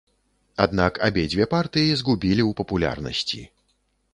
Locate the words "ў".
2.45-2.51